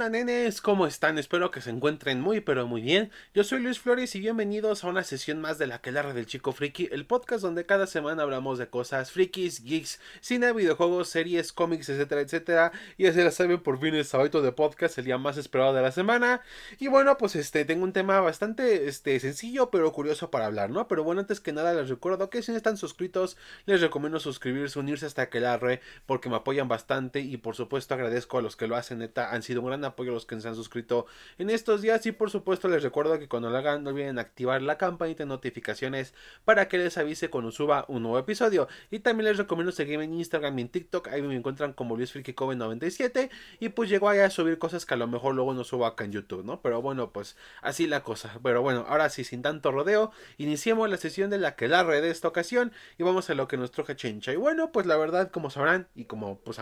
[0.00, 0.62] onda, nenes?
[0.62, 1.18] ¿Cómo están?
[1.18, 3.10] Espero que se encuentren muy, pero muy bien.
[3.34, 6.52] Yo soy Luis Flores y bienvenidos a una sesión más de la que del chico
[6.52, 11.90] friki, el podcast donde cada semana hablamos de cosas frikis, geeks, cine, videojuegos, series, cómics,
[11.90, 12.72] etcétera, etcétera.
[12.96, 15.82] Y así la saben, por fin es sábado de podcast, el día más esperado de
[15.82, 16.40] la semana.
[16.78, 20.88] Y bueno, pues este, tengo un tema bastante este, sencillo, pero curioso para hablar, ¿no?
[20.88, 23.36] Pero bueno, antes que nada les recuerdo que si no están suscritos,
[23.66, 27.92] les recomiendo suscribirse, unirse hasta que la re, porque me apoyan bastante y por supuesto
[27.92, 30.40] agradezco a los que lo hacen, neta, han sido un gran apoyo a los que
[30.40, 31.06] se han suscrito
[31.38, 32.04] en estos días.
[32.06, 35.28] Y por supuesto les recuerdo que cuando lo hagan no olviden activar la campanita de
[35.28, 38.68] notificaciones para que les avise cuando suba un nuevo episodio.
[38.90, 43.30] Y también les recomiendo seguirme en Instagram y en TikTok, ahí me encuentran como LuisFrikiCoven97
[43.60, 46.04] y pues llego ahí a subir cosas que a lo mejor luego no subo acá
[46.04, 46.60] en YouTube, ¿no?
[46.62, 50.96] Pero bueno, pues así la cosa, pero bueno, ahora sí, sin tanto rodeo, iniciemos la
[50.96, 52.72] sesión de la que la red esta ocasión.
[52.98, 54.32] Y vamos a lo que nos troja chencha.
[54.32, 56.58] Y bueno, pues la verdad, como sabrán y como pues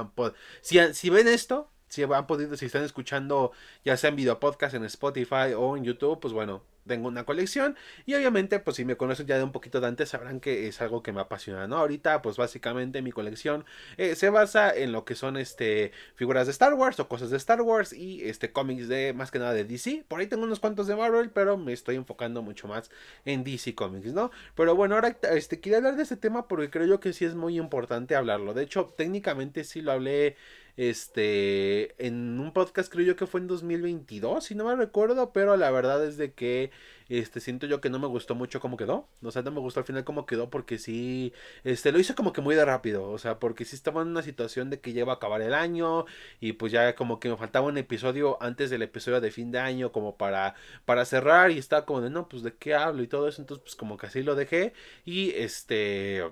[0.61, 3.53] si, si ven esto, si han podido, si están escuchando
[3.85, 7.77] ya sea en video podcast en Spotify o en YouTube, pues bueno, tengo una colección
[8.05, 10.81] y obviamente pues si me conocen ya de un poquito de antes sabrán que es
[10.81, 11.77] algo que me apasiona, ¿no?
[11.77, 13.65] Ahorita pues básicamente mi colección
[13.97, 17.37] eh, se basa en lo que son este figuras de Star Wars o cosas de
[17.37, 20.59] Star Wars y este cómics de más que nada de DC, por ahí tengo unos
[20.59, 22.91] cuantos de Marvel, pero me estoy enfocando mucho más
[23.25, 24.33] en DC Comics, ¿no?
[24.57, 27.35] Pero bueno, ahora este quería hablar de este tema porque creo yo que sí es
[27.35, 28.55] muy importante hablarlo.
[28.55, 30.37] De hecho, técnicamente sí lo hablé
[30.79, 35.57] este en un podcast creo yo que fue en 2022 si no me recuerdo pero
[35.57, 36.71] la verdad es de que
[37.09, 39.09] este siento yo que no me gustó mucho cómo quedó.
[39.23, 41.33] O sea no me gustó al final cómo quedó porque sí
[41.65, 43.11] este lo hice como que muy de rápido.
[43.11, 45.55] O sea porque sí estaba en una situación de que ya iba a acabar el
[45.55, 46.05] año
[46.41, 49.59] y pues ya como que me faltaba un episodio antes del episodio de fin de
[49.59, 50.55] año como para
[50.85, 53.41] para cerrar y estaba como de no pues de qué hablo y todo eso.
[53.43, 56.25] Entonces pues como que así lo dejé y este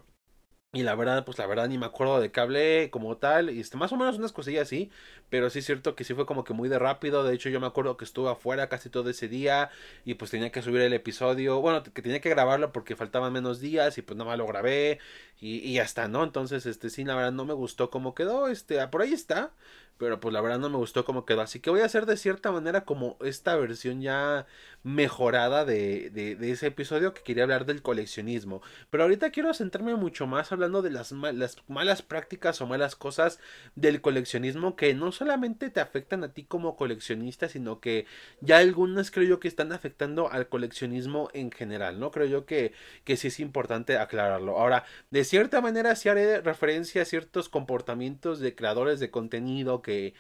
[0.77, 3.51] y la verdad, pues la verdad ni me acuerdo de hablé como tal.
[3.51, 4.91] Y este, más o menos unas cosillas así.
[5.31, 7.25] Pero sí es cierto que sí fue como que muy de rápido.
[7.25, 9.71] De hecho, yo me acuerdo que estuve afuera casi todo ese día.
[10.05, 11.61] Y pues tenía que subir el episodio.
[11.61, 13.97] Bueno, que tenía que grabarlo porque faltaban menos días.
[13.99, 14.99] Y pues nada más lo grabé.
[15.41, 16.23] Y, y ya está, ¿no?
[16.25, 18.49] Entonces, este, sí, la verdad no me gustó cómo quedó.
[18.49, 19.53] Este, por ahí está.
[19.99, 21.41] Pero pues la verdad no me gustó cómo quedó.
[21.41, 24.47] Así que voy a hacer de cierta manera como esta versión ya
[24.87, 28.63] mejorada de, de, ese episodio que quería hablar del coleccionismo.
[28.89, 33.41] Pero ahorita quiero centrarme mucho más hablando de las, las malas prácticas o malas cosas
[33.75, 38.07] del coleccionismo que no solamente te afectan a ti como coleccionista, sino que
[38.41, 42.13] ya algunas creo yo que están afectando al coleccionismo en general, ¿no?
[42.13, 42.73] Creo yo que,
[43.05, 44.59] que sí es importante aclararlo.
[44.59, 50.15] Ahora, de cierta manera sí haré referencia a ciertos comportamientos de creadores de contenido que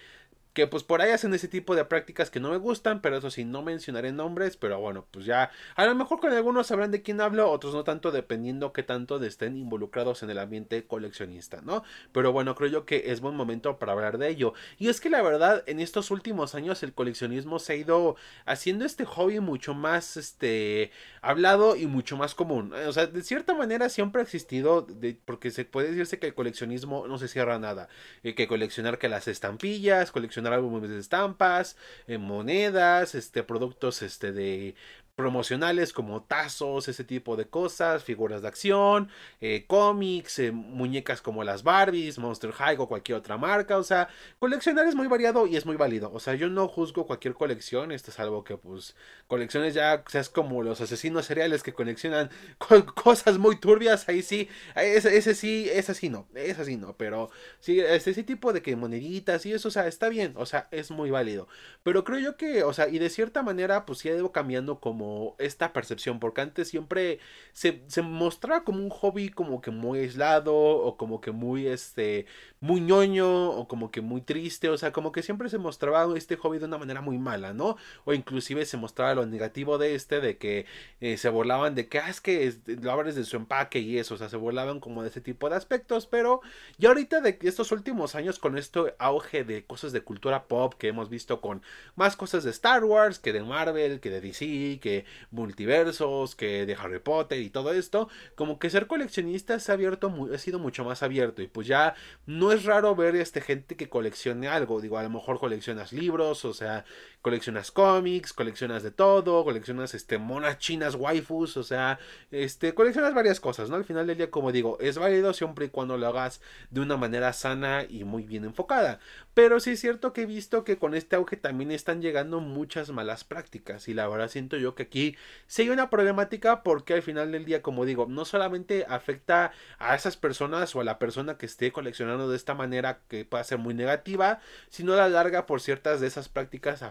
[0.57, 3.31] que pues por ahí hacen ese tipo de prácticas que no me gustan, pero eso
[3.31, 7.03] sí, no mencionaré nombres, pero bueno, pues ya a lo mejor con algunos sabrán de
[7.03, 11.85] quién hablo, otros no tanto, dependiendo qué tanto estén involucrados en el ambiente coleccionista, ¿no?
[12.11, 14.55] Pero bueno, creo yo que es buen momento para hablar de ello.
[14.79, 18.87] Y es que la verdad, en estos últimos años el coleccionismo se ha ido haciendo
[18.87, 20.91] este hobby mucho más, este,
[21.21, 22.73] hablado y mucho más común.
[22.73, 24.87] O sea, de cierta manera siempre ha existido,
[25.27, 27.91] porque se puede decirse que el coleccionismo no se cierra nada,
[28.23, 31.77] eh, que coleccionar que las estampillas, coleccionar álbumes de estampas,
[32.07, 34.75] eh, monedas, este, productos este, de
[35.17, 39.09] promocionales como tazos, ese tipo de cosas, figuras de acción,
[39.41, 44.09] eh, cómics, eh, muñecas como las Barbies, Monster High o cualquier otra marca, o sea,
[44.39, 47.93] coleccionar es muy variado y es muy válido, o sea, yo no juzgo cualquier colección,
[47.93, 48.95] esto es algo que pues
[49.27, 52.31] colecciones ya seas como los asesinos seriales que coleccionan
[53.03, 57.31] cosas muy turbias, ahí sí, ese, ese sí, ese sí no, ese sí no, pero
[57.61, 60.91] sí, ese tipo de que moneditas y eso, o sea, está bien, o sea, es
[60.91, 61.49] muy válido,
[61.83, 65.06] pero creo yo que, o sea, y de cierta manera pues sí ido cambiando como
[65.39, 67.19] esta percepción, porque antes siempre
[67.53, 72.27] se, se, mostraba como un hobby como que muy aislado o como que muy este
[72.61, 76.37] muy ñoño o como que muy triste, o sea, como que siempre se mostraba este
[76.37, 77.77] hobby de una manera muy mala, ¿no?
[78.05, 80.67] O inclusive se mostraba lo negativo de este, de que
[81.01, 84.15] eh, se burlaban de que, ah, es que lo abres de su empaque y eso,
[84.15, 86.41] o sea, se burlaban como de ese tipo de aspectos, pero
[86.79, 90.89] ya ahorita de estos últimos años con esto auge de cosas de cultura pop que
[90.89, 91.63] hemos visto con
[91.95, 94.96] más cosas de Star Wars que de Marvel, que de DC, que
[95.31, 100.13] multiversos, que de Harry Potter y todo esto, como que ser coleccionista se ha abierto,
[100.33, 101.95] ha sido mucho más abierto y pues ya
[102.27, 106.45] no es raro ver este gente que coleccione algo, digo, a lo mejor coleccionas libros,
[106.45, 106.85] o sea,
[107.27, 111.99] coleccionas cómics, coleccionas de todo, coleccionas este monas chinas, waifus, o sea,
[112.31, 113.75] este coleccionas varias cosas, ¿no?
[113.75, 116.41] Al final del día, como digo, es válido siempre y cuando lo hagas
[116.71, 119.01] de una manera sana y muy bien enfocada.
[119.35, 122.91] Pero sí es cierto que he visto que con este auge también están llegando muchas
[122.91, 125.17] malas prácticas y la verdad siento yo que aquí
[125.49, 129.51] sí hay una problemática porque al final del día, como digo, no solamente afecta
[129.81, 133.43] a esas personas o a la persona que esté coleccionando de esta manera que pueda
[133.43, 134.39] ser muy negativa,
[134.69, 136.85] sino a la larga por ciertas de esas prácticas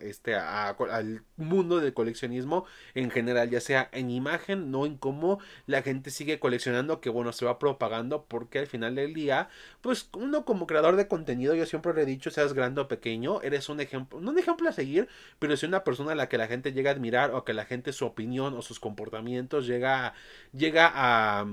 [0.00, 5.82] este, al mundo del coleccionismo en general, ya sea en imagen, no en cómo la
[5.82, 9.48] gente sigue coleccionando, que bueno, se va propagando porque al final del día,
[9.80, 13.42] pues uno como creador de contenido, yo siempre le he dicho, seas grande o pequeño,
[13.42, 15.08] eres un ejemplo, no un ejemplo a seguir,
[15.38, 17.64] pero es una persona a la que la gente llega a admirar o que la
[17.64, 20.14] gente su opinión o sus comportamientos llega,
[20.52, 21.46] llega a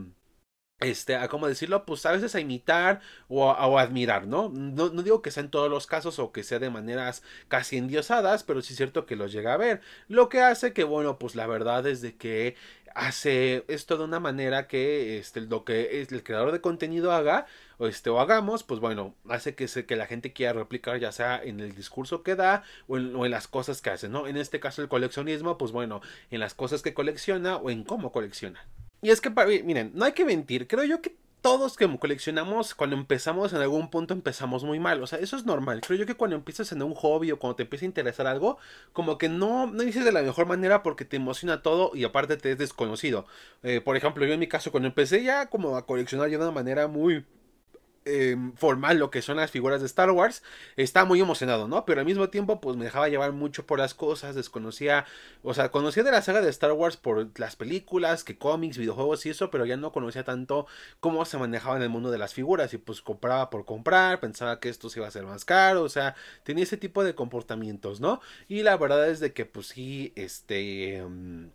[0.84, 4.50] este, a cómo decirlo, pues a veces a imitar o a, admirar, ¿no?
[4.50, 4.90] ¿no?
[4.90, 5.04] ¿no?
[5.04, 8.62] digo que sea en todos los casos o que sea de maneras casi endiosadas, pero
[8.62, 9.82] sí es cierto que los llega a ver.
[10.08, 12.56] Lo que hace que, bueno, pues la verdad es de que
[12.96, 17.46] hace esto de una manera que este, lo que es el creador de contenido haga
[17.78, 21.12] o, este, o hagamos, pues bueno, hace que, se, que la gente quiera replicar ya
[21.12, 24.28] sea en el discurso que da o o en, las cosas que hace, ¿no?
[24.28, 26.02] En este caso el coleccionismo, pues bueno,
[26.32, 28.66] en las cosas que colecciona o en cómo colecciona.
[29.04, 29.30] Y es que,
[29.64, 33.90] miren, no hay que mentir, creo yo que todos que coleccionamos, cuando empezamos en algún
[33.90, 35.04] punto empezamos muy mal.
[35.04, 35.82] O sea, eso es normal.
[35.86, 38.58] Creo yo que cuando empiezas en un hobby o cuando te empieza a interesar algo,
[38.94, 42.38] como que no, no dices de la mejor manera porque te emociona todo y aparte
[42.38, 43.26] te es desconocido.
[43.62, 46.44] Eh, por ejemplo, yo en mi caso, cuando empecé ya como a coleccionar ya de
[46.46, 47.26] una manera muy
[48.06, 50.44] eh, formal lo que son las figuras de Star Wars,
[50.76, 51.86] estaba muy emocionado, ¿no?
[51.86, 55.06] Pero al mismo tiempo, pues me dejaba llevar mucho por las cosas, desconocía,
[55.44, 59.26] o sea, conocía de la saga de Star Wars por las películas, que cómics, videojuegos
[59.26, 60.68] y eso, pero ya no conocía tanto
[61.00, 64.60] cómo se manejaba en el mundo de las figuras y pues compraba por comprar, pensaba
[64.60, 68.00] que esto se iba a ser más caro, o sea, tenía ese tipo de comportamientos,
[68.02, 68.22] ¿no?
[68.48, 71.04] Y la verdad es de que pues sí, este...
[71.08, 71.48] Mm,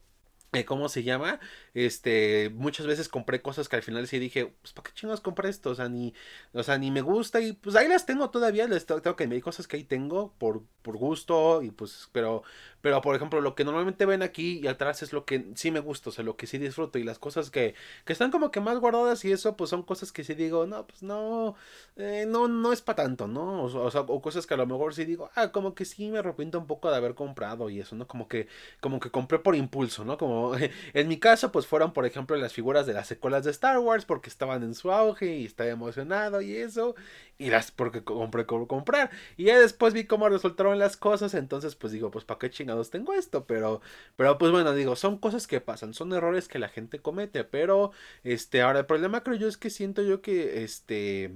[0.53, 1.41] eh, ¿Cómo se llama?
[1.75, 5.51] Este, muchas veces compré cosas que al final sí dije, pues ¿para qué chingos compré
[5.51, 5.71] esto?
[5.71, 6.15] O sea, ni,
[6.55, 9.41] o sea, ni me gusta y pues ahí las tengo todavía, les tengo que hay
[9.43, 12.43] cosas que ahí tengo por, por gusto y pues, pero,
[12.81, 15.81] pero por ejemplo, lo que normalmente ven aquí y atrás es lo que sí me
[15.81, 17.75] gusta, o sea, lo que sí disfruto y las cosas que,
[18.07, 20.87] que están como que más guardadas y eso, pues son cosas que sí digo, no,
[20.87, 21.57] pues no,
[21.97, 23.65] eh, no, no es para tanto, ¿no?
[23.65, 26.19] O, sea, o cosas que a lo mejor sí digo, ah, como que sí me
[26.19, 28.07] arrepiento un poco de haber comprado y eso, ¿no?
[28.09, 28.49] Como que,
[28.81, 30.17] como que compré por impulso, ¿no?
[30.19, 30.48] Como
[30.95, 34.05] en mi caso, pues fueron, por ejemplo, las figuras de las secuelas de Star Wars
[34.05, 36.95] porque estaban en su auge y estaba emocionado y eso.
[37.39, 39.11] Y las porque compré como comprar.
[39.37, 41.35] Y ya después vi cómo resultaron las cosas.
[41.35, 43.47] Entonces, pues digo, pues para qué chingados tengo esto.
[43.47, 43.81] Pero,
[44.17, 47.45] pero pues bueno, digo, son cosas que pasan, son errores que la gente comete.
[47.45, 47.93] Pero,
[48.25, 51.31] este, ahora el problema creo yo es que siento yo que, este,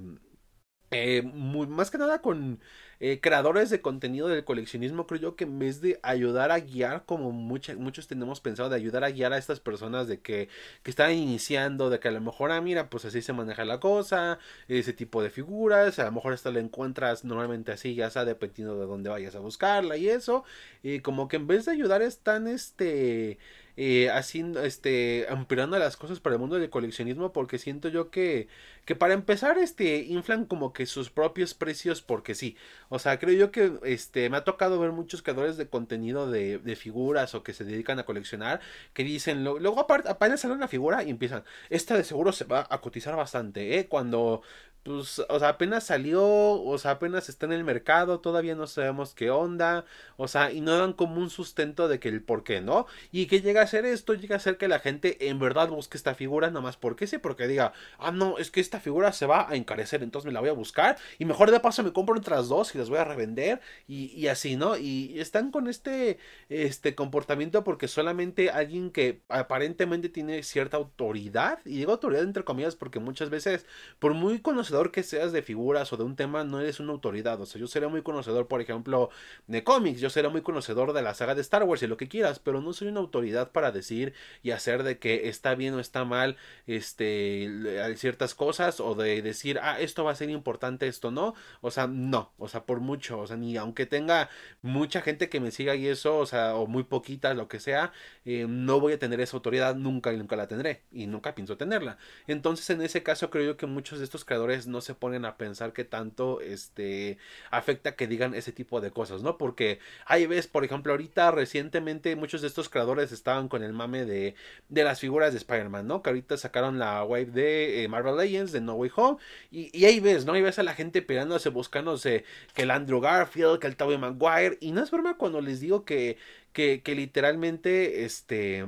[0.91, 2.59] eh, más que nada con
[3.05, 7.03] eh, creadores de contenido del coleccionismo, creo yo que en vez de ayudar a guiar,
[7.05, 10.47] como muchos tenemos pensado, de ayudar a guiar a estas personas de que,
[10.83, 13.81] que están iniciando, de que a lo mejor, ah, mira, pues así se maneja la
[13.81, 14.39] cosa,
[14.69, 18.79] ese tipo de figuras, a lo mejor esta la encuentras normalmente así, ya sea dependiendo
[18.79, 20.45] de dónde vayas a buscarla y eso,
[20.81, 23.37] y como que en vez de ayudar están, este,
[23.75, 28.47] eh, haciendo, este, ampliando las cosas para el mundo del coleccionismo porque siento yo que,
[28.85, 32.55] que para empezar, este, inflan como que sus propios precios porque sí.
[32.93, 36.59] O sea, creo yo que, este, me ha tocado ver muchos creadores de contenido de,
[36.59, 38.61] de figuras o que se dedican a coleccionar
[38.93, 42.67] que dicen, luego aparte, apenas sale una figura y empiezan, esta de seguro se va
[42.69, 43.87] a cotizar bastante, ¿eh?
[43.87, 44.43] Cuando
[44.83, 49.13] pues, o sea, apenas salió, o sea, apenas está en el mercado, todavía no sabemos
[49.13, 49.85] qué onda,
[50.17, 52.85] o sea, y no dan como un sustento de que el por qué, ¿no?
[53.09, 55.95] Y que llega a ser esto, llega a ser que la gente en verdad busque
[55.95, 59.25] esta figura, nada más porque sí, porque diga, ah, no, es que esta figura se
[59.25, 62.17] va a encarecer, entonces me la voy a buscar, y mejor de paso me compro
[62.17, 64.77] otras dos y voy a revender, y, así, ¿no?
[64.77, 66.17] Y están con este,
[66.49, 72.75] este comportamiento porque solamente alguien que aparentemente tiene cierta autoridad, y digo autoridad entre comillas
[72.75, 73.65] porque muchas veces,
[73.99, 77.39] por muy conocido, que seas de figuras o de un tema, no eres una autoridad.
[77.41, 79.09] O sea, yo seré muy conocedor, por ejemplo,
[79.47, 82.07] de cómics, yo seré muy conocedor de la saga de Star Wars y lo que
[82.07, 85.79] quieras, pero no soy una autoridad para decir y hacer de que está bien o
[85.79, 86.37] está mal
[86.67, 91.35] este ciertas cosas o de decir, ah, esto va a ser importante, esto no.
[91.61, 94.29] O sea, no, o sea, por mucho, o sea, ni aunque tenga
[94.61, 97.91] mucha gente que me siga y eso, o sea, o muy poquita, lo que sea,
[98.25, 101.57] eh, no voy a tener esa autoridad nunca y nunca la tendré y nunca pienso
[101.57, 101.97] tenerla.
[102.27, 105.37] Entonces, en ese caso, creo yo que muchos de estos creadores no se ponen a
[105.37, 107.17] pensar que tanto este
[107.51, 109.37] afecta que digan ese tipo de cosas, ¿no?
[109.37, 114.05] Porque hay ves, por ejemplo, ahorita recientemente muchos de estos creadores estaban con el mame
[114.05, 114.35] de,
[114.69, 116.01] de las figuras de Spider-Man, ¿no?
[116.01, 119.17] Que ahorita sacaron la wave de eh, Marvel Legends, de No Way Home,
[119.51, 120.33] y, y, ahí ves, ¿no?
[120.33, 124.57] Ahí ves a la gente peleándose, buscándose que el Andrew Garfield, que el Tobey Maguire,
[124.61, 126.17] y no es broma cuando les digo que,
[126.53, 128.65] que, que literalmente, este,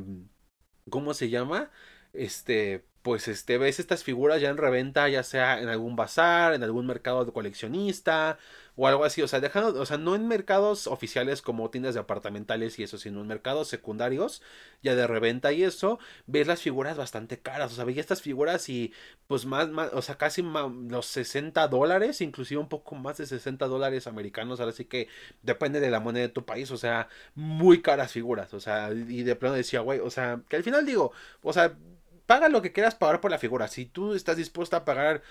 [0.90, 1.72] ¿cómo se llama?
[2.14, 6.64] Este, pues este, ves estas figuras ya en reventa, ya sea en algún bazar, en
[6.64, 8.40] algún mercado de coleccionista,
[8.76, 12.02] o algo así, o sea, dejando, o sea, no en mercados oficiales como tiendas de
[12.02, 14.42] apartamentales y eso, sino en mercados secundarios,
[14.84, 18.68] ya de reventa y eso, ves las figuras bastante caras, o sea, veía estas figuras
[18.70, 18.94] y
[19.28, 23.66] pues más, más o sea, casi los 60 dólares, inclusive un poco más de 60
[23.68, 25.08] dólares americanos, ahora sí que
[25.42, 29.24] depende de la moneda de tu país, o sea, muy caras figuras, o sea, y
[29.24, 31.76] de pronto decía, güey, o sea, que al final digo, o sea,
[32.26, 33.68] paga lo que quieras pagar por la figura.
[33.68, 35.22] Si tú estás dispuesto a pagar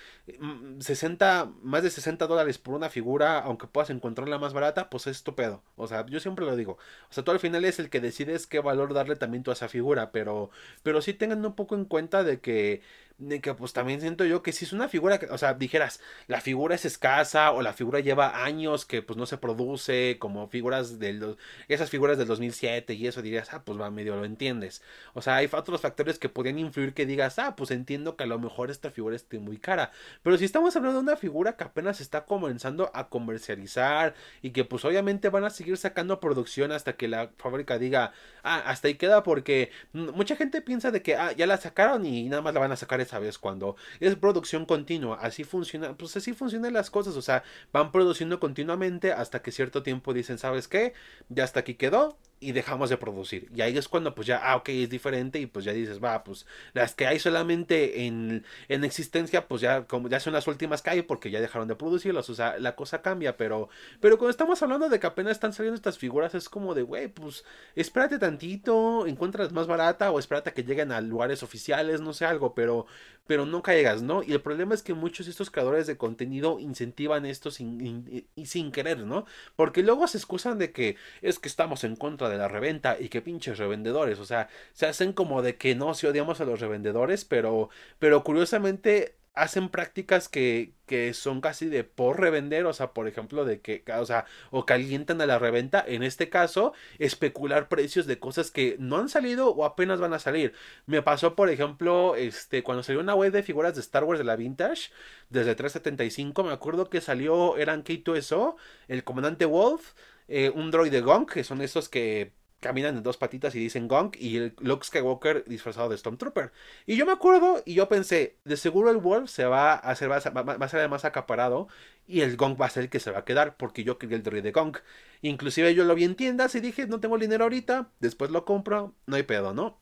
[0.78, 5.06] 60, mm, más de 60 dólares por una figura, aunque puedas encontrarla más barata, pues
[5.06, 5.62] es tu pedo.
[5.76, 6.78] O sea, yo siempre lo digo.
[7.10, 9.54] O sea, tú al final es el que decides qué valor darle también tú a
[9.54, 10.50] esa figura, pero,
[10.82, 12.82] pero sí tengan un poco en cuenta de que
[13.18, 16.00] de que pues también siento yo que si es una figura que, o sea, dijeras,
[16.26, 20.48] la figura es escasa o la figura lleva años que pues no se produce, como
[20.48, 21.36] figuras de
[21.68, 24.82] esas figuras del 2007 y eso dirías, ah, pues va medio lo entiendes.
[25.14, 28.26] O sea, hay otros factores que podrían influir que digas, ah, pues entiendo que a
[28.26, 29.92] lo mejor esta figura esté muy cara.
[30.22, 34.64] Pero si estamos hablando de una figura que apenas está comenzando a comercializar y que
[34.64, 38.94] pues obviamente van a seguir sacando producción hasta que la fábrica diga, ah, hasta ahí
[38.94, 42.60] queda porque mucha gente piensa de que, ah, ya la sacaron y nada más la
[42.60, 47.16] van a sacar sabes cuando es producción continua, así funciona, pues así funcionan las cosas,
[47.16, 47.42] o sea,
[47.72, 50.94] van produciendo continuamente hasta que cierto tiempo dicen, ¿sabes qué?
[51.28, 53.48] Ya hasta aquí quedó, y dejamos de producir.
[53.54, 56.22] Y ahí es cuando pues ya, ah, ok, es diferente y pues ya dices, va,
[56.24, 60.82] pues las que hay solamente en, en existencia, pues ya, como ya son las últimas
[60.82, 63.68] que hay porque ya dejaron de producirlas, o sea, la cosa cambia, pero,
[64.00, 67.08] pero cuando estamos hablando de que apenas están saliendo estas figuras, es como de, güey,
[67.08, 72.12] pues espérate tantito, encuentras más barata o espérate a que lleguen a lugares oficiales, no
[72.12, 72.86] sé, algo, pero,
[73.26, 74.22] pero no caigas, ¿no?
[74.22, 78.72] Y el problema es que muchos de estos creadores de contenido incentivan esto sin, sin
[78.72, 79.24] querer, ¿no?
[79.56, 83.08] Porque luego se excusan de que es que estamos en contra de la reventa y
[83.08, 86.60] que pinches revendedores, o sea, se hacen como de que no, si odiamos a los
[86.60, 92.92] revendedores, pero, pero curiosamente hacen prácticas que, que son casi de por revender, o sea,
[92.92, 94.04] por ejemplo, de que, o
[94.50, 99.08] o calientan a la reventa, en este caso, especular precios de cosas que no han
[99.08, 100.54] salido o apenas van a salir.
[100.86, 104.24] Me pasó, por ejemplo, este, cuando salió una web de figuras de Star Wars de
[104.24, 104.90] la Vintage,
[105.30, 108.54] desde 375, me acuerdo que salió, eran K2SO,
[108.88, 109.94] el comandante Wolf,
[110.28, 114.16] eh, un droide Gong, que son esos que caminan en dos patitas y dicen Gong,
[114.18, 116.50] y el Luke Skywalker disfrazado de Stormtrooper.
[116.86, 120.10] Y yo me acuerdo y yo pensé, de seguro el Wolf se va a hacer,
[120.10, 121.68] va más acaparado
[122.06, 124.16] y el Gong va a ser el que se va a quedar, porque yo quería
[124.16, 124.78] el droide Gong.
[125.22, 128.94] Inclusive yo lo vi en tiendas y dije, no tengo dinero ahorita, después lo compro,
[129.06, 129.78] no hay pedo, ¿no?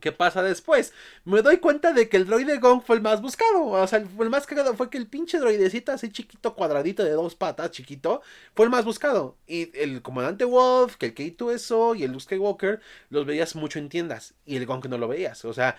[0.00, 0.92] ¿Qué pasa después?
[1.24, 3.66] Me doy cuenta de que el droide Gong fue el más buscado.
[3.66, 7.34] O sea, el más cagado fue que el pinche droidecito así chiquito, cuadradito de dos
[7.34, 8.22] patas, chiquito,
[8.54, 9.36] fue el más buscado.
[9.46, 13.88] Y el comandante Wolf, que el K2SO y el Luke Skywalker los veías mucho en
[13.88, 14.34] tiendas.
[14.46, 15.44] Y el Gong no lo veías.
[15.44, 15.76] O sea,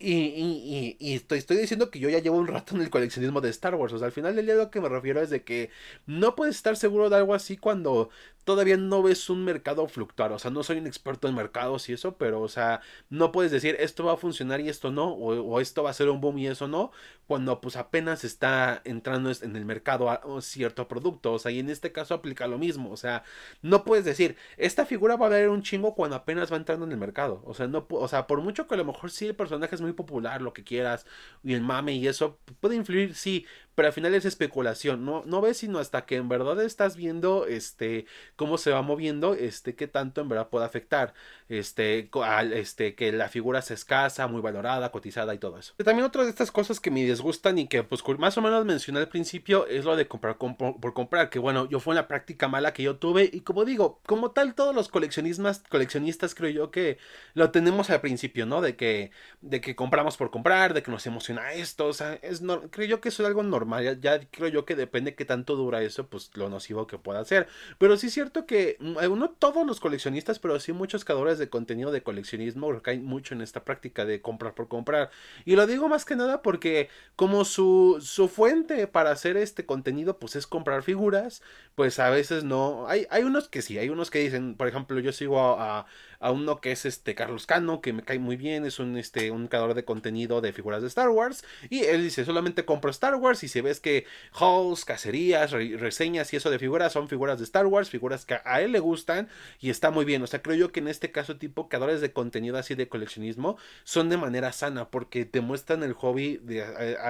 [0.00, 3.40] y, y, y, estoy, estoy, diciendo que yo ya llevo un rato en el coleccionismo
[3.40, 3.92] de Star Wars.
[3.92, 5.70] O sea, al final del día lo que me refiero es de que
[6.06, 8.10] no puedes estar seguro de algo así cuando
[8.48, 10.32] todavía no ves un mercado fluctuar.
[10.32, 13.52] O sea, no soy un experto en mercados y eso, pero, o sea, no puedes
[13.52, 16.38] decir esto va a funcionar y esto no, o, esto va a ser un boom
[16.38, 16.90] y eso no,
[17.26, 21.34] cuando pues apenas está entrando en el mercado a, cierto producto.
[21.34, 22.90] O sea, y en este caso aplica lo mismo.
[22.90, 23.22] O sea,
[23.60, 26.92] no puedes decir, esta figura va a valer un chingo cuando apenas va entrando en
[26.92, 27.42] el mercado.
[27.44, 29.82] O sea, no, o sea, por mucho que a lo mejor sí el personaje es
[29.82, 31.06] muy popular, lo que quieras,
[31.42, 33.46] y el mame y eso, puede influir, sí,
[33.78, 37.46] pero al final es especulación, no, no ves sino hasta que en verdad estás viendo
[37.46, 41.14] este cómo se va moviendo, este qué tanto en verdad puede afectar,
[41.48, 42.10] este,
[42.54, 45.74] este que la figura se escasa, muy valorada, cotizada y todo eso.
[45.76, 48.98] También otra de estas cosas que me disgustan y que pues más o menos mencioné
[48.98, 52.72] al principio es lo de comprar por comprar, que bueno, yo fue una práctica mala
[52.72, 56.98] que yo tuve y como digo, como tal todos los coleccionistas coleccionistas creo yo que
[57.34, 58.60] lo tenemos al principio, ¿no?
[58.60, 62.42] De que de que compramos por comprar, de que nos emociona esto, o sea, es
[62.72, 63.67] creo yo que eso es algo normal
[64.00, 67.48] ya, creo yo que depende qué tanto dura eso, pues lo nocivo que pueda ser.
[67.78, 71.38] Pero sí es cierto que, mm, eh, no todos los coleccionistas, pero sí muchos creadores
[71.38, 75.10] de contenido de coleccionismo recaen mucho en esta práctica de comprar por comprar.
[75.44, 80.18] Y lo digo más que nada porque como su, su fuente para hacer este contenido,
[80.18, 81.42] pues es comprar figuras,
[81.74, 82.86] pues a veces no.
[82.88, 85.86] Hay, hay unos que sí, hay unos que dicen, por ejemplo, yo sigo a
[86.20, 89.30] a uno que es este Carlos Cano, que me cae muy bien, es un, este,
[89.30, 93.14] un creador de contenido de figuras de Star Wars, y él dice, solamente compro Star
[93.16, 97.66] Wars y ves que hauls, cacerías, reseñas y eso de figuras son figuras de Star
[97.66, 99.28] Wars, figuras que a él le gustan
[99.60, 100.22] y está muy bien.
[100.22, 103.56] O sea, creo yo que en este caso tipo creadores de contenido así de coleccionismo
[103.84, 106.64] son de manera sana porque te muestran el hobby de,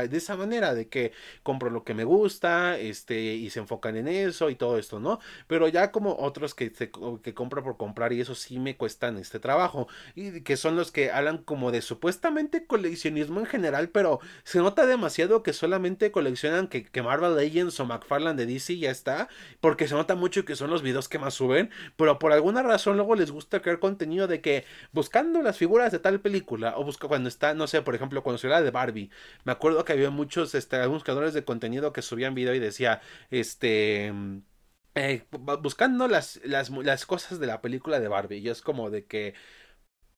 [0.09, 1.12] de esa manera, de que
[1.43, 5.21] compro lo que me gusta, este, y se enfocan en eso y todo esto, ¿no?
[5.47, 9.40] Pero ya como otros que, que compra por comprar y eso sí me cuestan este
[9.40, 14.59] trabajo y que son los que hablan como de supuestamente coleccionismo en general, pero se
[14.59, 19.28] nota demasiado que solamente coleccionan que, que Marvel Legends o McFarlane de DC ya está,
[19.61, 22.97] porque se nota mucho que son los videos que más suben, pero por alguna razón
[22.97, 27.08] luego les gusta crear contenido de que buscando las figuras de tal película o busca
[27.08, 29.11] cuando está, no sé, por ejemplo, cuando se era de Barbie,
[29.44, 34.12] me acuerdo que había muchos, este, creadores de contenido que subían video y decía, este...
[34.94, 38.38] Eh, buscando las, las, las, cosas de la película de Barbie.
[38.38, 39.35] Y es como de que.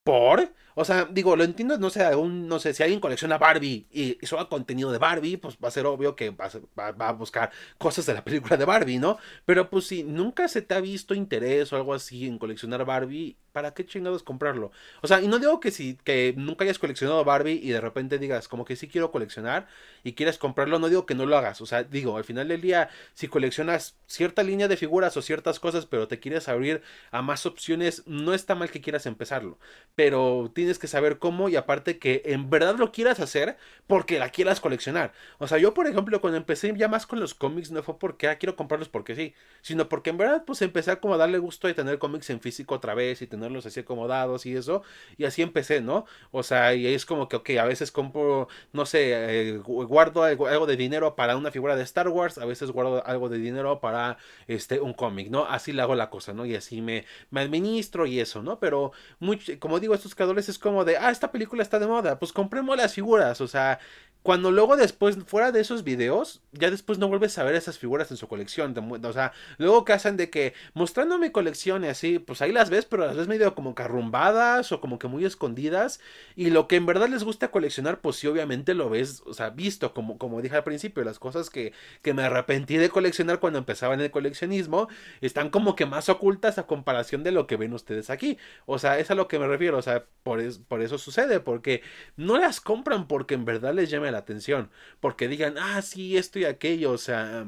[0.04, 0.52] ¿Por?
[0.74, 4.18] O sea, digo, lo entiendo, no sé, un, no sé, si alguien colecciona Barbie y,
[4.20, 7.12] y suba contenido de Barbie, pues va a ser obvio que va a, va a,
[7.12, 9.18] buscar cosas de la película de Barbie, ¿no?
[9.44, 13.36] Pero pues si nunca se te ha visto interés o algo así en coleccionar Barbie,
[13.52, 14.72] ¿para qué chingados comprarlo?
[15.02, 18.18] O sea, y no digo que si que nunca hayas coleccionado Barbie y de repente
[18.18, 19.66] digas como que sí quiero coleccionar
[20.04, 21.60] y quieres comprarlo, no digo que no lo hagas.
[21.60, 25.60] O sea, digo, al final del día, si coleccionas cierta línea de figuras o ciertas
[25.60, 29.58] cosas, pero te quieres abrir a más opciones, no está mal que quieras empezarlo.
[29.94, 34.30] Pero tienes que saber cómo y aparte que en verdad lo quieras hacer porque la
[34.30, 35.12] quieras coleccionar.
[35.38, 38.28] O sea, yo por ejemplo cuando empecé ya más con los cómics no fue porque
[38.28, 41.66] ah, quiero comprarlos porque sí, sino porque en verdad pues empecé a como darle gusto
[41.68, 44.82] de tener cómics en físico otra vez y tenerlos así acomodados y eso.
[45.16, 46.04] Y así empecé, ¿no?
[46.30, 50.66] O sea, y es como que, ok, a veces compro, no sé, eh, guardo algo,
[50.66, 54.18] de dinero para una figura de Star Wars, a veces guardo algo de dinero para
[54.46, 55.46] este un cómic, ¿no?
[55.46, 56.44] Así le hago la cosa, ¿no?
[56.44, 58.58] Y así me, me administro y eso, ¿no?
[58.60, 62.18] Pero, muy, como digo, estos creadores es como de, ah, esta película está de moda,
[62.18, 63.80] pues compremos las figuras, o sea,
[64.22, 68.10] cuando luego después, fuera de esos videos, ya después no vuelves a ver esas figuras
[68.10, 68.74] en su colección.
[69.02, 72.68] o sea, luego que hacen de que mostrando mi colección y así, pues ahí las
[72.68, 76.00] ves, pero las ves medio como carrumbadas o como que muy escondidas.
[76.36, 79.50] Y lo que en verdad les gusta coleccionar, pues sí, obviamente lo ves, o sea,
[79.50, 81.72] visto, como, como dije al principio, las cosas que,
[82.02, 84.88] que me arrepentí de coleccionar cuando empezaba en el coleccionismo,
[85.22, 88.36] están como que más ocultas a comparación de lo que ven ustedes aquí.
[88.66, 91.40] O sea, es a lo que me refiero, o sea, por, es, por eso sucede,
[91.40, 91.82] porque
[92.16, 96.38] no las compran porque en verdad les llama la atención, porque digan, ah, sí, esto
[96.38, 97.46] y aquello, o sea,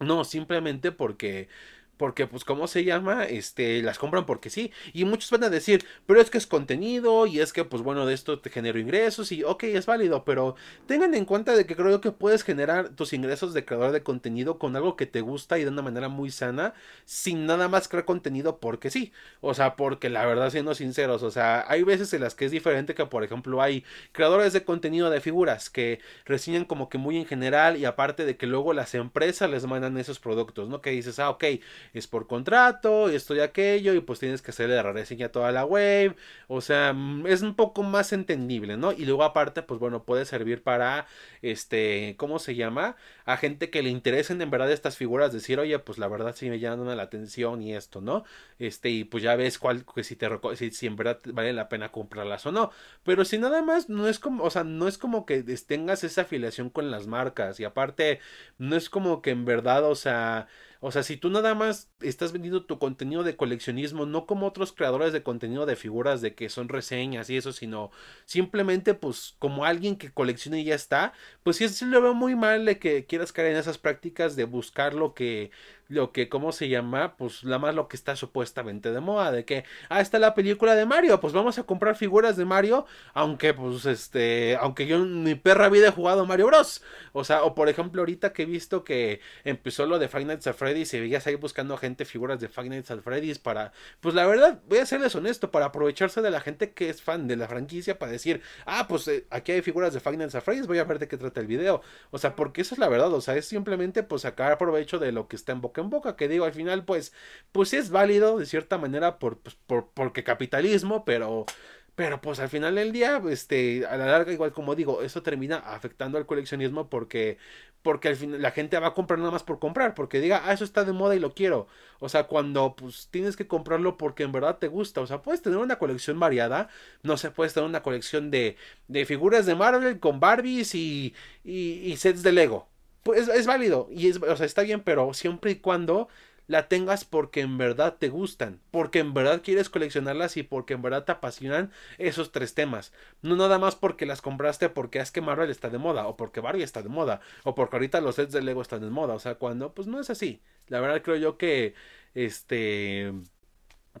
[0.00, 1.48] no, simplemente porque
[1.96, 5.84] porque pues cómo se llama, este, las compran porque sí, y muchos van a decir,
[6.06, 9.32] pero es que es contenido y es que pues bueno, de esto te genero ingresos
[9.32, 13.12] y ok, es válido, pero tengan en cuenta de que creo que puedes generar tus
[13.12, 16.30] ingresos de creador de contenido con algo que te gusta y de una manera muy
[16.30, 21.22] sana, sin nada más crear contenido porque sí, o sea, porque la verdad siendo sinceros,
[21.22, 24.64] o sea, hay veces en las que es diferente que por ejemplo hay creadores de
[24.64, 28.72] contenido de figuras que reseñan como que muy en general y aparte de que luego
[28.72, 30.80] las empresas les mandan esos productos, ¿no?
[30.80, 31.44] Que dices, ah, ok,
[31.92, 35.52] es por contrato, esto y aquello, y pues tienes que hacerle la reseña a toda
[35.52, 36.16] la web,
[36.48, 38.92] o sea, mm, es un poco más entendible, ¿no?
[38.92, 41.06] Y luego aparte, pues bueno, puede servir para,
[41.42, 42.96] este, ¿cómo se llama?
[43.24, 46.48] A gente que le interesen en verdad estas figuras, decir, oye, pues la verdad sí
[46.50, 48.24] me llaman la atención y esto, ¿no?
[48.58, 51.68] Este, y pues ya ves cuál, que si te si, si en verdad vale la
[51.68, 52.70] pena comprarlas o no.
[53.04, 56.22] Pero si nada más, no es como, o sea, no es como que tengas esa
[56.22, 58.20] afiliación con las marcas, y aparte,
[58.58, 60.48] no es como que en verdad, o sea,
[60.86, 64.72] o sea, si tú nada más estás vendiendo tu contenido de coleccionismo, no como otros
[64.72, 67.90] creadores de contenido de figuras de que son reseñas y eso, sino
[68.26, 72.36] simplemente pues como alguien que colecciona y ya está, pues sí, sí lo veo muy
[72.36, 75.50] mal de que quieras caer en esas prácticas de buscar lo que
[75.88, 77.16] lo que, ¿cómo se llama?
[77.16, 80.74] Pues la más lo que está supuestamente de moda, de que, ah, está la película
[80.74, 85.22] de Mario, pues vamos a comprar figuras de Mario, aunque pues este, aunque yo en
[85.22, 86.82] mi perra vida he jugado Mario Bros.
[87.12, 90.46] O sea, o por ejemplo ahorita que he visto que empezó lo de Five Nights
[90.46, 94.14] at Freddy's y veías ahí buscando gente figuras de Five Nights at Freddy's para, pues
[94.14, 97.36] la verdad, voy a serles honesto, para aprovecharse de la gente que es fan de
[97.36, 100.66] la franquicia para decir, ah, pues eh, aquí hay figuras de Five Nights at Freddy's,
[100.66, 101.82] voy a ver de qué trata el video.
[102.10, 105.12] O sea, porque eso es la verdad, o sea, es simplemente pues sacar provecho de
[105.12, 107.12] lo que está en boca en boca, que digo, al final, pues,
[107.52, 111.46] pues sí es válido de cierta manera por, pues, por, porque capitalismo, pero,
[111.94, 115.56] pero pues al final del día, este, a la larga, igual como digo, eso termina
[115.58, 117.38] afectando al coleccionismo porque,
[117.82, 120.52] porque al final la gente va a comprar nada más por comprar, porque diga, ah,
[120.52, 121.68] eso está de moda y lo quiero.
[122.00, 125.00] O sea, cuando pues tienes que comprarlo porque en verdad te gusta.
[125.02, 126.68] O sea, puedes tener una colección variada,
[127.02, 128.56] no sé, puedes tener una colección de,
[128.88, 132.73] de figuras de Marvel con Barbies y, y sets de Lego
[133.04, 136.08] pues es, válido y es, o sea, está bien, pero siempre y cuando
[136.46, 140.82] la tengas porque en verdad te gustan, porque en verdad quieres coleccionarlas y porque en
[140.82, 142.92] verdad te apasionan esos tres temas.
[143.22, 146.40] No nada más porque las compraste porque es que Marvel está de moda, o porque
[146.40, 149.14] Barbie está de moda, o porque ahorita los sets de Lego están de moda.
[149.14, 150.42] O sea, cuando, pues no es así.
[150.68, 151.74] La verdad creo yo que,
[152.14, 153.12] este,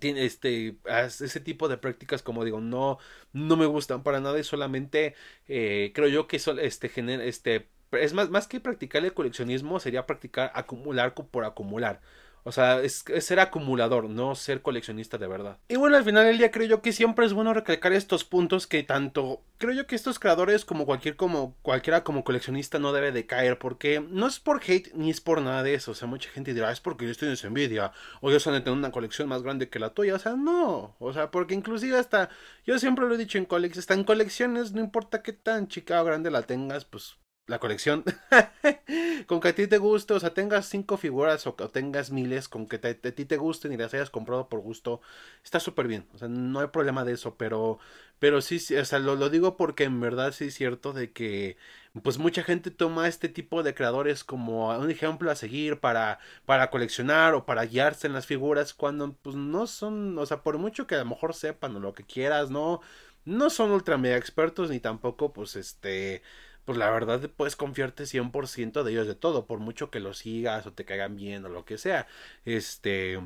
[0.00, 0.76] tiene este
[1.08, 2.98] ese tipo de prácticas como digo no
[3.32, 5.14] no me gustan para nada y solamente
[5.46, 9.80] eh, creo yo que eso este genera este es más más que practicar el coleccionismo
[9.80, 12.00] sería practicar acumular por acumular
[12.46, 15.58] o sea, es, ser acumulador, no ser coleccionista de verdad.
[15.66, 18.66] Y bueno, al final del día creo yo que siempre es bueno recalcar estos puntos
[18.66, 23.12] que tanto creo yo que estos creadores como cualquier como cualquiera como coleccionista no debe
[23.12, 25.92] de caer porque no es por hate ni es por nada de eso.
[25.92, 28.60] O sea, mucha gente dirá, es porque yo estoy en envidia o yo son de
[28.60, 30.14] tener una colección más grande que la tuya.
[30.14, 30.96] O sea, no.
[30.98, 32.28] O sea, porque inclusive hasta
[32.66, 36.02] yo siempre lo he dicho en colecciones, hasta en colecciones no importa qué tan chica
[36.02, 38.04] o grande la tengas, pues la colección.
[39.26, 42.66] con que a ti te guste, o sea, tengas cinco figuras o, tengas miles, con
[42.66, 45.00] que a ti te gusten y las hayas comprado por gusto,
[45.42, 46.06] está súper bien.
[46.14, 47.78] O sea, no hay problema de eso, pero,
[48.18, 51.56] pero sí, o sea, lo, lo, digo porque en verdad sí es cierto de que,
[52.02, 56.70] pues mucha gente toma este tipo de creadores como un ejemplo a seguir para, para
[56.70, 60.86] coleccionar o para guiarse en las figuras, cuando pues no son, o sea, por mucho
[60.86, 62.80] que a lo mejor sepan o lo que quieras, no,
[63.24, 66.22] no son ultra mega expertos ni tampoco, pues este
[66.64, 70.66] pues la verdad puedes confiarte 100% de ellos de todo, por mucho que los sigas
[70.66, 72.06] o te caigan bien o lo que sea.
[72.44, 73.20] Este...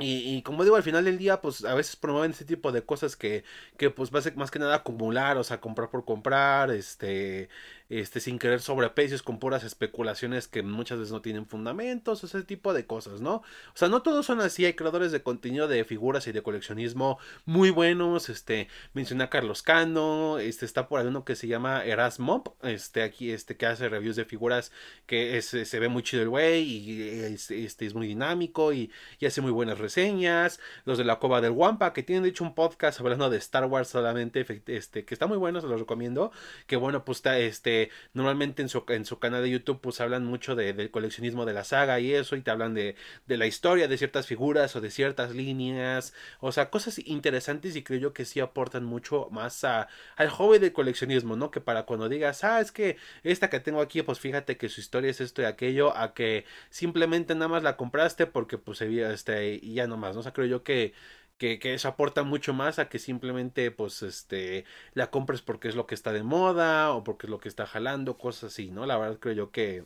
[0.00, 2.84] Y, y, como digo, al final del día, pues a veces promueven ese tipo de
[2.84, 3.42] cosas que,
[3.76, 7.48] que pues más que nada acumular, o sea, comprar por comprar, este,
[7.88, 12.74] este, sin querer sobreprecios, con puras especulaciones que muchas veces no tienen fundamentos, ese tipo
[12.74, 13.36] de cosas, ¿no?
[13.36, 17.18] O sea, no todos son así, hay creadores de contenido de figuras y de coleccionismo
[17.46, 21.84] muy buenos, este, mencioné a Carlos Cano, este, está por ahí uno que se llama
[21.84, 24.72] Erasmop, este, aquí, este, que hace reviews de figuras,
[25.06, 28.90] que es, se ve muy chido el güey, y este, este, es muy dinámico, y,
[29.18, 32.44] y hace muy buenas reseñas, los de la Cova del Wampa, que tienen de hecho
[32.44, 36.32] un podcast hablando de Star Wars solamente, este, que está muy bueno, se los recomiendo,
[36.66, 37.77] que bueno, pues está, este,
[38.14, 41.52] normalmente en su, en su canal de YouTube pues hablan mucho de, del coleccionismo de
[41.52, 44.80] la saga y eso y te hablan de, de la historia de ciertas figuras o
[44.80, 49.64] de ciertas líneas, o sea, cosas interesantes y creo yo que sí aportan mucho más
[49.64, 51.50] al hobby del coleccionismo, ¿no?
[51.50, 54.80] Que para cuando digas, ah, es que esta que tengo aquí, pues fíjate que su
[54.80, 58.88] historia es esto y aquello, a que simplemente nada más la compraste porque pues se
[59.12, 60.20] este, y ya nomás, ¿no?
[60.20, 60.94] O sea, creo yo que
[61.38, 65.76] que, que, eso aporta mucho más a que simplemente pues este la compres porque es
[65.76, 68.86] lo que está de moda o porque es lo que está jalando, cosas así, ¿no?
[68.86, 69.84] La verdad creo yo que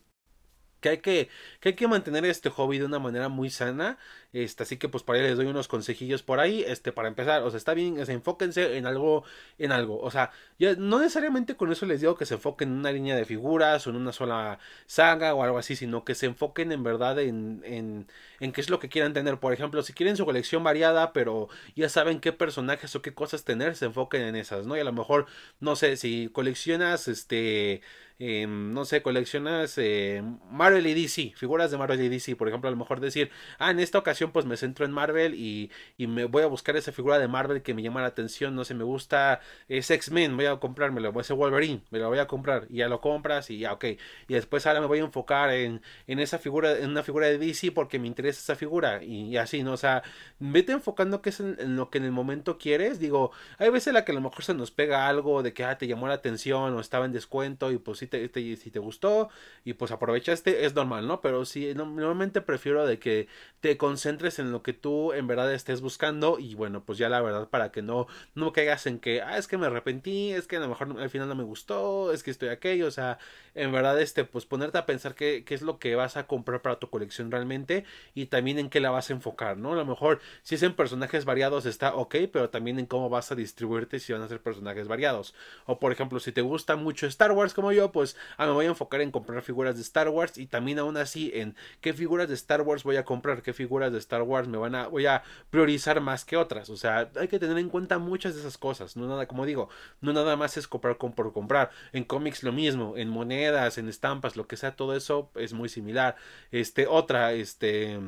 [0.82, 3.98] que hay que, que hay que mantener este hobby de una manera muy sana.
[4.32, 6.64] Este, así que pues para ahí les doy unos consejillos por ahí.
[6.66, 9.24] Este, para empezar, o sea, está bien, enfóquense en algo,
[9.58, 10.00] en algo.
[10.00, 13.16] O sea, ya no necesariamente con eso les digo que se enfoquen en una línea
[13.16, 16.82] de figuras o en una sola saga o algo así, sino que se enfoquen en
[16.82, 18.06] verdad en, en,
[18.40, 19.38] en qué es lo que quieran tener.
[19.38, 23.44] Por ejemplo, si quieren su colección variada, pero ya saben qué personajes o qué cosas
[23.44, 24.76] tener, se enfoquen en esas, ¿no?
[24.76, 25.26] Y a lo mejor,
[25.60, 27.82] no sé, si coleccionas este
[28.18, 32.68] Em, no sé, coleccionas eh, Marvel y DC, figuras de Marvel y DC, por ejemplo,
[32.68, 36.06] a lo mejor decir, ah, en esta ocasión pues me centro en Marvel y, y
[36.06, 38.74] me voy a buscar esa figura de Marvel que me llama la atención, no sé,
[38.74, 42.76] me gusta ese X-Men, voy a comprármelo, ese Wolverine, me lo voy a comprar y
[42.78, 43.84] ya lo compras y ya, ok,
[44.28, 47.38] y después ahora me voy a enfocar en, en esa figura, en una figura de
[47.38, 49.72] DC porque me interesa esa figura y, así, ¿no?
[49.72, 50.02] O sea,
[50.38, 53.94] vete enfocando que es en, lo que en el momento quieres, digo, hay veces en
[53.94, 56.14] la que a lo mejor se nos pega algo de que, ah, te llamó la
[56.14, 59.28] atención o estaba en descuento y pues sí si te gustó
[59.64, 61.20] y pues aprovechaste, es normal, ¿no?
[61.20, 63.28] Pero sí, normalmente prefiero de que
[63.60, 67.20] te concentres en lo que tú en verdad estés buscando y bueno, pues ya la
[67.20, 70.56] verdad para que no, no caigas en que, ah, es que me arrepentí, es que
[70.56, 73.18] a lo mejor al final no me gustó, es que estoy aquello, o sea,
[73.54, 76.62] en verdad este, pues ponerte a pensar qué, qué es lo que vas a comprar
[76.62, 79.72] para tu colección realmente y también en qué la vas a enfocar, ¿no?
[79.72, 83.30] A lo mejor si es en personajes variados está ok, pero también en cómo vas
[83.32, 85.34] a distribuirte si van a ser personajes variados.
[85.66, 88.66] O por ejemplo, si te gusta mucho Star Wars como yo, pues ah, me voy
[88.66, 92.28] a enfocar en comprar figuras de Star Wars y también aún así en qué figuras
[92.28, 95.06] de Star Wars voy a comprar, qué figuras de Star Wars me van a, voy
[95.06, 96.70] a priorizar más que otras.
[96.70, 98.96] O sea, hay que tener en cuenta muchas de esas cosas.
[98.96, 99.68] No nada, como digo,
[100.00, 101.70] no nada más es comprar por comprar.
[101.92, 105.68] En cómics lo mismo, en monedas, en estampas, lo que sea, todo eso es muy
[105.68, 106.16] similar.
[106.50, 107.98] Este, otra, este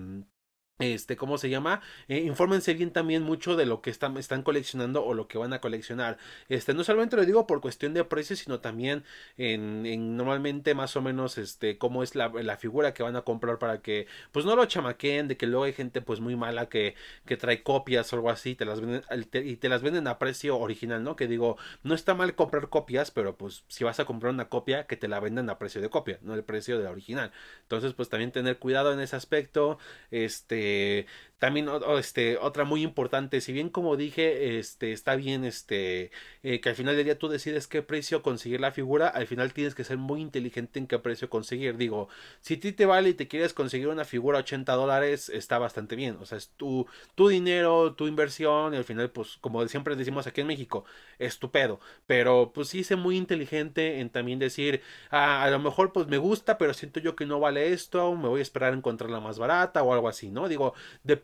[0.80, 1.82] este, ¿cómo se llama?
[2.08, 5.52] Eh, infórmense bien también mucho de lo que están, están coleccionando o lo que van
[5.52, 6.18] a coleccionar.
[6.48, 9.04] Este, no solamente lo digo por cuestión de precio, sino también
[9.36, 13.58] en, en normalmente más o menos, este, cómo es la, figura que van a comprar
[13.60, 16.96] para que, pues no lo chamaquen, de que luego hay gente pues muy mala que,
[17.24, 20.58] que trae copias o algo así, te las venden, y te las venden a precio
[20.58, 21.14] original, ¿no?
[21.14, 24.86] Que digo, no está mal comprar copias, pero pues si vas a comprar una copia,
[24.86, 27.32] que te la vendan a precio de copia, no el precio de la original.
[27.62, 29.78] Entonces, pues también tener cuidado en ese aspecto,
[30.10, 31.06] este, eh,
[31.38, 31.68] también
[31.98, 36.10] este, otra muy importante, si bien como dije, este, está bien este,
[36.42, 39.52] eh, que al final del día tú decides qué precio conseguir la figura, al final
[39.52, 41.76] tienes que ser muy inteligente en qué precio conseguir.
[41.76, 42.08] Digo,
[42.40, 45.58] si a ti te vale y te quieres conseguir una figura a 80 dólares, está
[45.58, 46.16] bastante bien.
[46.20, 50.26] O sea, es tu, tu dinero, tu inversión, y al final, pues, como siempre decimos
[50.26, 50.84] aquí en México,
[51.18, 51.80] es tu pedo.
[52.06, 56.18] Pero, pues sí, sé muy inteligente en también decir, ah, a lo mejor, pues me
[56.18, 59.38] gusta, pero siento yo que no vale esto, me voy a esperar a encontrarla más
[59.38, 60.48] barata o algo así, ¿no?
[60.48, 60.74] Digo,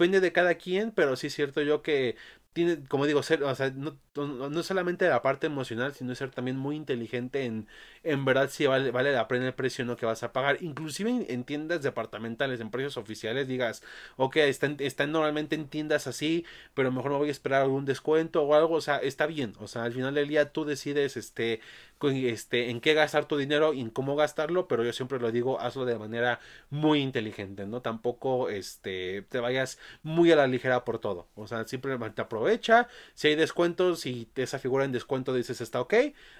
[0.00, 2.16] depende de cada quien, pero sí es cierto yo que
[2.54, 6.56] tiene, como digo, ser, o sea, no, no, solamente la parte emocional, sino ser también
[6.56, 7.68] muy inteligente en,
[8.02, 10.58] en verdad si vale, vale la pena el precio no que vas a pagar.
[10.62, 13.82] Inclusive en, tiendas departamentales, en precios oficiales, digas,
[14.16, 18.42] ok, están, están normalmente en tiendas así, pero mejor me voy a esperar algún descuento
[18.42, 19.54] o algo, o sea, está bien.
[19.58, 21.60] O sea, al final del día tú decides, este,
[22.08, 25.60] este, en qué gastar tu dinero y en cómo gastarlo, pero yo siempre lo digo,
[25.60, 27.82] hazlo de manera muy inteligente, ¿no?
[27.82, 31.28] Tampoco, este, te vayas muy a la ligera por todo.
[31.34, 32.88] O sea, simplemente aprovecha.
[33.14, 35.94] Si hay descuentos, si esa figura en descuento dices está ok,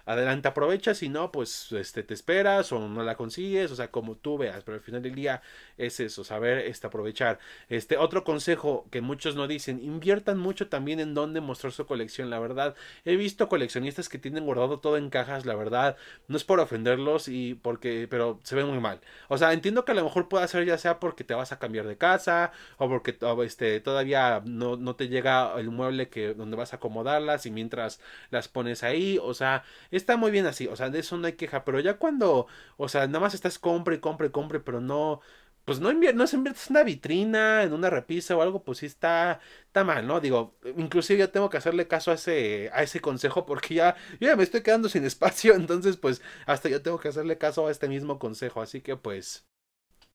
[0.06, 0.94] adelante aprovecha.
[0.94, 4.64] Si no, pues, este, te esperas o no la consigues, o sea, como tú veas.
[4.64, 5.42] Pero al final del día
[5.76, 7.38] es eso, saber, este, aprovechar.
[7.68, 12.30] Este, otro consejo que muchos no dicen, inviertan mucho también en dónde mostrar su colección.
[12.30, 15.96] La verdad, he visto coleccionistas que tienen guardado todo en cajas la verdad.
[16.28, 19.00] No es por ofenderlos y porque, pero se ve muy mal.
[19.28, 21.58] O sea, entiendo que a lo mejor puede ser ya sea porque te vas a
[21.58, 26.56] cambiar de casa o porque este, todavía no, no te llega el mueble que donde
[26.56, 30.76] vas a acomodarlas y mientras las pones ahí, o sea, está muy bien así, o
[30.76, 34.00] sea, de eso no hay queja, pero ya cuando, o sea, nada más estás compre
[34.00, 35.20] compre compre, pero no
[35.64, 38.86] pues no, no se inviertes en una vitrina, en una repisa o algo, pues sí
[38.86, 40.20] está, está mal, ¿no?
[40.20, 44.28] Digo, inclusive yo tengo que hacerle caso a ese, a ese consejo porque ya, yo
[44.28, 47.70] ya me estoy quedando sin espacio, entonces pues hasta yo tengo que hacerle caso a
[47.70, 49.46] este mismo consejo, así que pues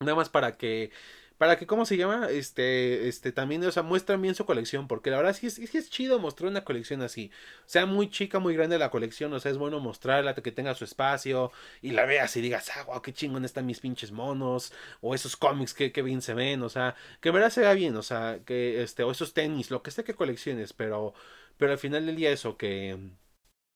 [0.02, 0.92] nada más para que
[1.38, 2.30] para que, ¿cómo se llama?
[2.30, 5.90] Este, este, también, o sea, muestran bien su colección, porque la verdad sí es, es,
[5.90, 7.32] chido mostrar una colección así,
[7.66, 10.86] sea muy chica, muy grande la colección, o sea, es bueno mostrarla, que tenga su
[10.86, 15.14] espacio, y la veas y digas, ah, wow, qué chingón están mis pinches monos, o
[15.16, 17.96] esos cómics que, que bien se ven, o sea, que en verdad se vea bien,
[17.98, 21.14] o sea, que, este, o esos tenis, lo que sea que colecciones, pero,
[21.58, 22.98] pero al final del día eso, que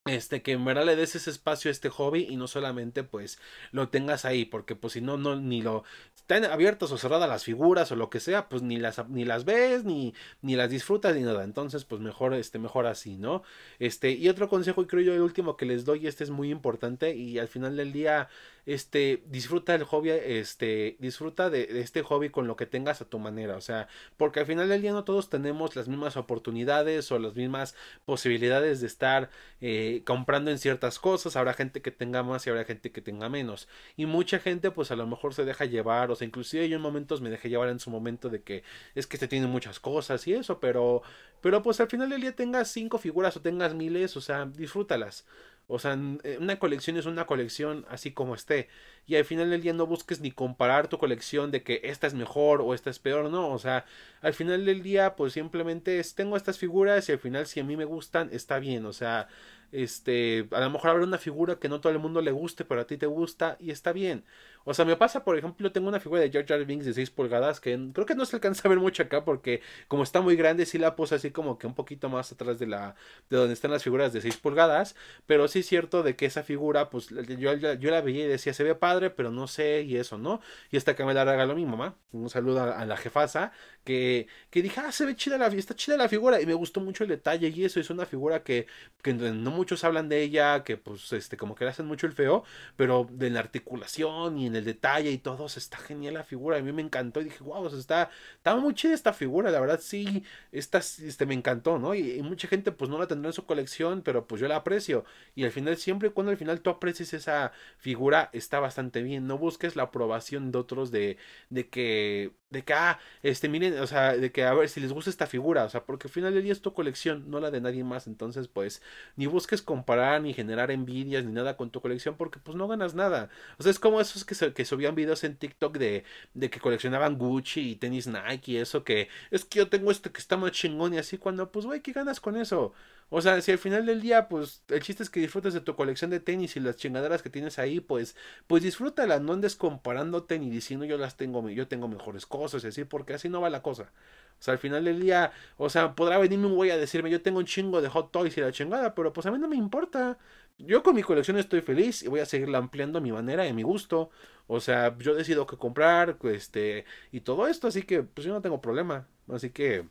[0.06, 3.38] este que en verdad le des ese espacio a este hobby y no solamente pues
[3.70, 5.84] lo tengas ahí porque pues si no no ni lo
[6.16, 9.44] están abiertas o cerradas las figuras o lo que sea pues ni las ni las
[9.44, 11.44] ves ni ni las disfrutas ni nada.
[11.44, 13.42] Entonces pues mejor este mejor así no
[13.78, 16.50] este y otro consejo y creo yo el último que les doy este es muy
[16.50, 18.30] importante y al final del día
[18.66, 23.18] este, disfruta el hobby, este, disfruta de, este hobby con lo que tengas a tu
[23.18, 27.18] manera, o sea, porque al final del día no todos tenemos las mismas oportunidades o
[27.18, 32.46] las mismas posibilidades de estar eh, comprando en ciertas cosas, habrá gente que tenga más
[32.46, 35.64] y habrá gente que tenga menos, y mucha gente pues a lo mejor se deja
[35.64, 38.62] llevar, o sea, inclusive yo en momentos me dejé llevar en su momento de que
[38.94, 41.02] es que te tiene muchas cosas y eso, pero,
[41.40, 45.26] pero pues al final del día tengas cinco figuras o tengas miles, o sea, disfrútalas.
[45.70, 48.68] O sea, eh, una colección es una colección así como esté.
[49.06, 52.14] Y al final del día no busques ni comparar tu colección de que esta es
[52.14, 53.50] mejor o esta es peor, no.
[53.50, 53.84] O sea,
[54.22, 57.64] al final del día, pues simplemente es, tengo estas figuras y al final si a
[57.64, 58.86] mí me gustan, está bien.
[58.86, 59.28] O sea,
[59.72, 62.80] este, a lo mejor habrá una figura que no todo el mundo le guste, pero
[62.80, 64.24] a ti te gusta y está bien.
[64.64, 66.64] O sea, me pasa, por ejemplo, tengo una figura de George R.
[66.64, 69.62] Binks de 6 pulgadas que creo que no se alcanza a ver mucho acá porque
[69.88, 72.66] como está muy grande, sí la puse así como que un poquito más atrás de
[72.66, 72.94] la
[73.30, 74.96] de donde están las figuras de 6 pulgadas,
[75.26, 78.52] pero sí es cierto de que esa figura, pues yo, yo, la veía y decía,
[78.52, 80.40] se ve padre, pero no sé y eso, ¿no?
[80.70, 83.52] Y hasta que me la regaló mi mamá, un saludo a, la jefasa,
[83.84, 86.80] que, que dije, ah, se ve chida la, está chida la figura y me gustó
[86.80, 88.66] mucho el detalle y eso, es una figura que,
[89.02, 92.12] que no muchos hablan de ella, que pues este como que le hacen mucho el
[92.12, 92.44] feo,
[92.76, 96.62] pero de la articulación y en el detalle y todo, está genial la figura, a
[96.62, 100.24] mí me encantó y dije, wow, está, está muy chida esta figura, la verdad sí,
[100.52, 101.94] esta, este, me encantó, ¿no?
[101.94, 105.04] Y, mucha gente pues no la tendrá en su colección, pero pues yo la aprecio
[105.34, 109.26] y al final siempre y cuando al final tú aprecies esa figura está bastante bien,
[109.26, 111.16] no busques la aprobación de otros de,
[111.50, 114.92] de que de que, ah, este, miren, o sea, de que a ver si les
[114.92, 117.50] gusta esta figura, o sea, porque al final del día es tu colección, no la
[117.50, 118.82] de nadie más, entonces, pues,
[119.16, 122.94] ni busques comparar, ni generar envidias, ni nada con tu colección, porque, pues, no ganas
[122.94, 123.30] nada.
[123.58, 127.18] O sea, es como esos que que subían videos en TikTok de, de que coleccionaban
[127.18, 130.52] Gucci y tenis Nike y eso que es que yo tengo este que está más
[130.52, 132.72] chingón y así cuando pues güey, ¿qué ganas con eso?
[133.12, 135.74] O sea, si al final del día, pues el chiste es que disfrutes de tu
[135.74, 138.14] colección de tenis y las chingaderas que tienes ahí, pues,
[138.46, 142.68] pues disfrútala, no andes comparándote ni diciendo yo las tengo, yo tengo mejores cosas y
[142.68, 143.90] así, porque así no va la cosa.
[144.38, 147.20] O sea, al final del día, o sea, podrá venirme un güey a decirme yo
[147.20, 149.56] tengo un chingo de hot toys y la chingada, pero pues a mí no me
[149.56, 150.16] importa.
[150.66, 153.50] Yo con mi colección estoy feliz y voy a seguirla ampliando a mi manera y
[153.50, 154.10] a mi gusto.
[154.46, 158.42] O sea, yo decido qué comprar, este, y todo esto, así que pues yo no
[158.42, 159.06] tengo problema.
[159.28, 159.86] Así que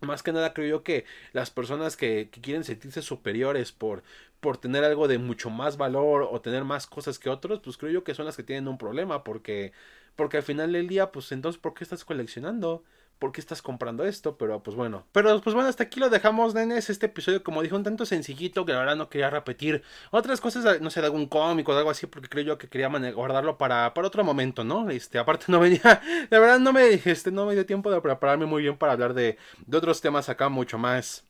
[0.00, 4.02] más que nada creo yo que las personas que, quieren sentirse superiores por,
[4.40, 7.92] por tener algo de mucho más valor o tener más cosas que otros, pues creo
[7.92, 9.72] yo que son las que tienen un problema porque,
[10.16, 12.84] porque al final del día, pues entonces, ¿por qué estás coleccionando?
[13.18, 14.36] ¿Por qué estás comprando esto?
[14.36, 15.04] Pero pues bueno.
[15.12, 16.90] Pero pues bueno, hasta aquí lo dejamos, nenes.
[16.90, 20.80] Este episodio, como dijo, un tanto sencillito que la verdad no quería repetir otras cosas,
[20.80, 23.92] no sé, de algún cómico o algo así, porque creo yo que quería guardarlo para,
[23.94, 24.90] para otro momento, ¿no?
[24.90, 25.80] Este, aparte no venía,
[26.30, 29.14] la verdad no me, este, no me dio tiempo de prepararme muy bien para hablar
[29.14, 31.27] de, de otros temas acá mucho más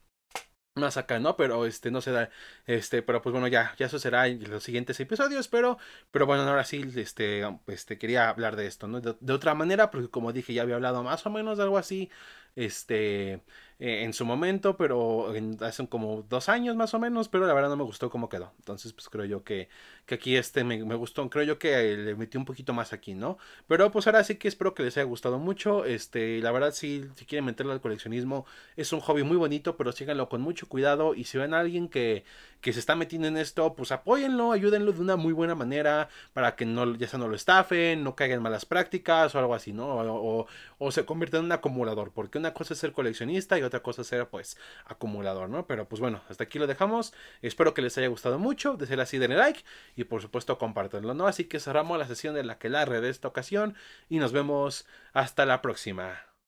[0.78, 1.36] más acá, ¿no?
[1.36, 2.30] Pero este no se da,
[2.66, 5.78] este, pero pues bueno, ya, ya eso será en los siguientes episodios, pero,
[6.10, 9.00] pero bueno, ahora sí, este, este, quería hablar de esto, ¿no?
[9.00, 12.10] de, otra manera, porque como dije, ya había hablado más o menos de algo así,
[12.58, 13.34] este,
[13.80, 17.68] eh, en su momento, pero hace como dos años más o menos, pero la verdad
[17.68, 18.52] no me gustó cómo quedó.
[18.58, 19.68] Entonces, pues creo yo que,
[20.04, 23.38] que aquí este me, gustó, creo yo que le metí un poquito más aquí, ¿no?
[23.68, 25.84] Pero pues ahora sí que espero que les haya gustado mucho.
[25.84, 29.92] Este, la verdad, si, si quieren meterlo al coleccionismo, es un hobby muy bonito, pero
[29.92, 31.14] síganlo con mucho cuidado.
[31.14, 32.24] Y si ven a alguien que,
[32.60, 36.56] que se está metiendo en esto, pues apóyenlo, ayúdenlo de una muy buena manera para
[36.56, 39.86] que no, ya sea no lo estafen, no caigan malas prácticas o algo así, ¿no?
[39.88, 40.46] O,
[40.78, 44.02] o, se convierta en un acumulador, porque una cosa es ser coleccionista y otra cosa
[44.02, 44.56] es ser pues
[44.86, 45.66] acumulador, ¿no?
[45.66, 47.12] Pero pues bueno, hasta aquí lo dejamos.
[47.42, 48.74] Espero que les haya gustado mucho.
[48.74, 49.64] De ser así, denle like
[49.96, 51.26] y por supuesto compártanlo, ¿no?
[51.26, 53.74] Así que cerramos la sesión de la que de esta ocasión
[54.08, 56.27] y nos vemos hasta la próxima.